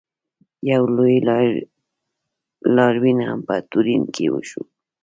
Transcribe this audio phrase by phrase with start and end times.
[0.71, 1.15] یو لوی
[2.75, 4.61] لاریون هم په تورین کې وشو.